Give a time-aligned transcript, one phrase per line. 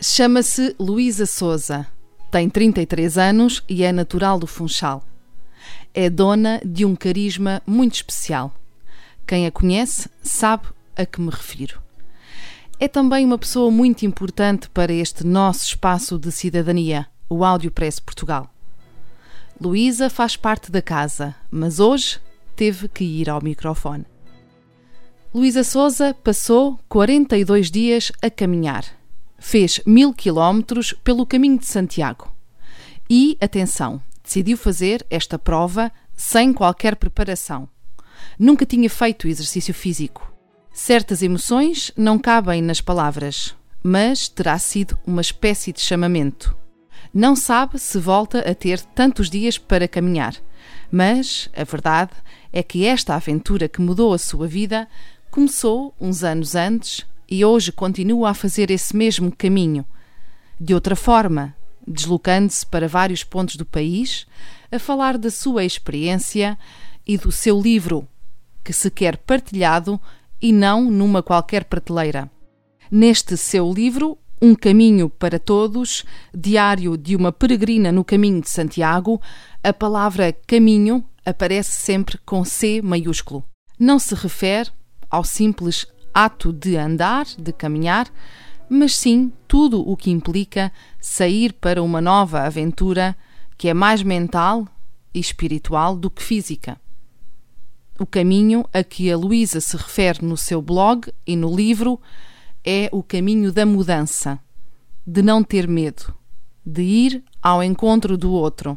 [0.00, 1.84] Chama-se Luísa Souza.
[2.30, 5.02] Tem 33 anos e é natural do Funchal.
[5.92, 8.54] É dona de um carisma muito especial.
[9.26, 11.82] Quem a conhece sabe a que me refiro.
[12.78, 17.98] É também uma pessoa muito importante para este nosso espaço de cidadania, o Áudio Press
[17.98, 18.48] Portugal.
[19.60, 22.20] Luísa faz parte da casa, mas hoje
[22.54, 24.06] teve que ir ao microfone.
[25.34, 28.97] Luísa Souza passou 42 dias a caminhar
[29.38, 32.34] fez mil quilómetros pelo caminho de Santiago.
[33.08, 37.68] E, atenção, decidiu fazer esta prova sem qualquer preparação.
[38.38, 40.32] Nunca tinha feito exercício físico.
[40.72, 46.56] Certas emoções não cabem nas palavras, mas terá sido uma espécie de chamamento.
[47.14, 50.36] Não sabe se volta a ter tantos dias para caminhar,
[50.90, 52.12] mas a verdade
[52.52, 54.86] é que esta aventura que mudou a sua vida
[55.30, 59.84] começou uns anos antes e hoje continua a fazer esse mesmo caminho.
[60.58, 61.54] De outra forma,
[61.86, 64.26] deslocando-se para vários pontos do país,
[64.70, 66.58] a falar da sua experiência
[67.06, 68.06] e do seu livro,
[68.64, 70.00] que se quer partilhado
[70.40, 72.30] e não numa qualquer prateleira.
[72.90, 76.04] Neste seu livro, Um Caminho para Todos,
[76.34, 79.20] Diário de uma Peregrina no Caminho de Santiago,
[79.62, 83.44] a palavra caminho aparece sempre com C maiúsculo.
[83.78, 84.70] Não se refere
[85.10, 85.86] ao simples
[86.24, 88.08] ato de andar, de caminhar,
[88.68, 93.16] mas sim tudo o que implica sair para uma nova aventura
[93.56, 94.66] que é mais mental
[95.14, 96.76] e espiritual do que física.
[98.00, 102.00] O caminho a que a Luísa se refere no seu blog e no livro
[102.64, 104.40] é o caminho da mudança,
[105.06, 106.12] de não ter medo,
[106.66, 108.76] de ir ao encontro do outro,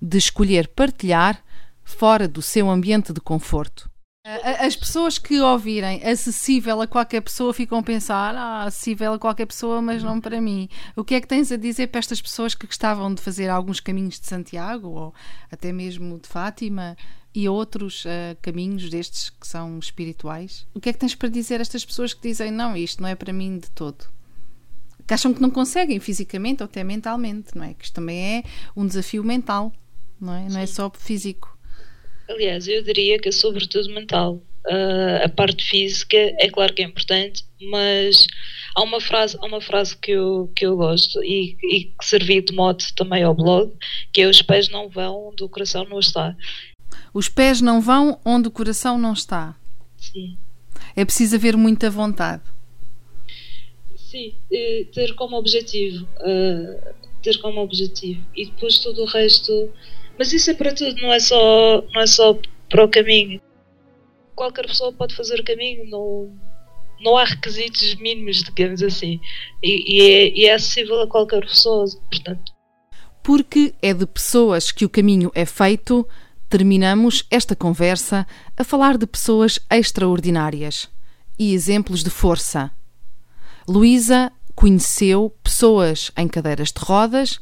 [0.00, 1.42] de escolher partilhar
[1.82, 3.90] fora do seu ambiente de conforto.
[4.26, 9.44] As pessoas que ouvirem acessível a qualquer pessoa ficam a pensar, ah, acessível a qualquer
[9.44, 10.66] pessoa, mas não para mim.
[10.96, 13.80] O que é que tens a dizer para estas pessoas que gostavam de fazer alguns
[13.80, 15.14] caminhos de Santiago ou
[15.52, 16.96] até mesmo de Fátima
[17.34, 20.66] e outros uh, caminhos destes que são espirituais?
[20.72, 23.10] O que é que tens para dizer a estas pessoas que dizem, não, isto não
[23.10, 24.06] é para mim de todo?
[25.06, 27.74] Que acham que não conseguem fisicamente ou até mentalmente, não é?
[27.74, 28.42] Que isto também é
[28.74, 29.70] um desafio mental,
[30.18, 30.48] não é?
[30.48, 31.53] Não é só físico.
[32.28, 34.42] Aliás, eu diria que é sobretudo mental.
[34.66, 38.26] Uh, a parte física é claro que é importante, mas
[38.74, 42.40] há uma frase, há uma frase que, eu, que eu gosto e, e que servi
[42.40, 43.72] de mote também ao blog,
[44.10, 46.34] que é os pés não vão onde o coração não está.
[47.12, 49.54] Os pés não vão onde o coração não está.
[49.98, 50.38] Sim.
[50.96, 52.42] É preciso haver muita vontade.
[53.96, 54.34] Sim,
[54.92, 56.06] ter como objetivo.
[56.20, 58.24] Uh, ter como objetivo.
[58.34, 59.70] E depois todo o resto
[60.18, 62.38] mas isso é para tudo, não é só, não é só
[62.68, 63.40] para o caminho.
[64.34, 66.30] Qualquer pessoa pode fazer o caminho, não,
[67.00, 69.20] não há requisitos mínimos, digamos assim.
[69.62, 72.52] E, e, é, e é acessível a qualquer pessoa, portanto.
[73.22, 76.06] Porque é de pessoas que o caminho é feito,
[76.48, 78.26] terminamos esta conversa
[78.56, 80.88] a falar de pessoas extraordinárias
[81.38, 82.70] e exemplos de força.
[83.66, 87.40] Luísa conheceu pessoas em cadeiras de rodas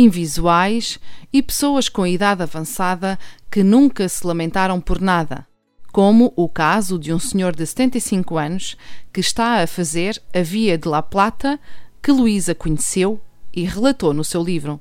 [0.00, 0.98] invisuais
[1.32, 3.18] e pessoas com idade avançada
[3.50, 5.46] que nunca se lamentaram por nada,
[5.92, 8.76] como o caso de um senhor de 75 anos
[9.12, 11.58] que está a fazer a Via de La Plata,
[12.02, 13.20] que Luísa conheceu
[13.54, 14.80] e relatou no seu livro.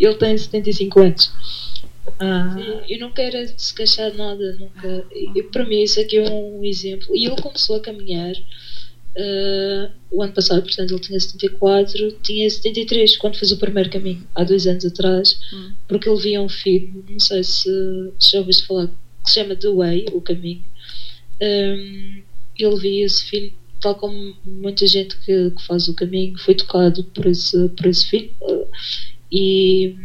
[0.00, 1.32] Ele tem 75 anos.
[2.18, 2.56] Ah,
[2.88, 5.06] eu não quero se queixar de nada, nunca.
[5.12, 7.14] E, para mim, isso aqui é um exemplo.
[7.14, 8.34] E ele começou a caminhar
[9.16, 14.26] Uh, o ano passado, portanto, ele tinha 74, tinha 73 quando fez o primeiro caminho,
[14.34, 15.72] há dois anos atrás, hum.
[15.88, 19.56] porque ele via um filme, não sei se, se já ouviste falar, que se chama
[19.56, 20.64] The Way, o caminho.
[21.42, 22.22] Um,
[22.56, 27.02] ele via esse filme, tal como muita gente que, que, faz o caminho, foi tocado
[27.04, 28.32] por esse, por esse filme.
[28.42, 28.66] Uh,
[29.32, 29.96] e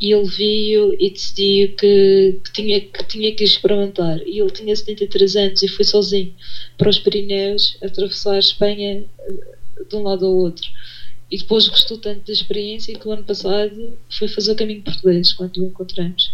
[0.00, 4.18] e ele viu e decidiu que, que, tinha, que tinha que experimentar.
[4.26, 6.34] E ele tinha 73 anos e foi sozinho
[6.76, 9.34] para os Pirineus atravessar a Espanha eh,
[9.88, 10.68] de um lado ao outro.
[11.30, 15.32] E depois gostou tanto da experiência que o ano passado foi fazer o caminho português
[15.32, 16.32] quando o encontramos.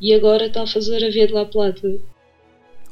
[0.00, 1.88] E agora está a fazer a Via de La Plata.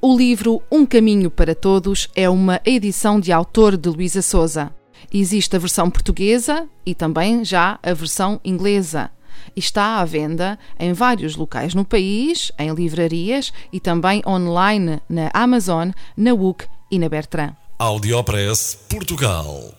[0.00, 4.74] O livro Um Caminho para Todos é uma edição de autor de Luísa Souza.
[5.12, 9.10] Existe a versão portuguesa e também já a versão inglesa.
[9.56, 15.90] Está à venda em vários locais no país, em livrarias e também online na Amazon,
[16.16, 17.54] na WUC e na Bertrand.
[17.78, 19.74] Audiopress Portugal.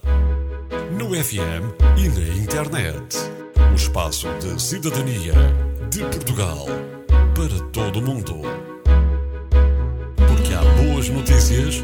[0.98, 3.18] No FM e na internet.
[3.72, 5.34] O espaço de cidadania
[5.90, 6.66] de Portugal
[7.34, 8.42] para todo o mundo.
[10.16, 11.84] Porque há boas notícias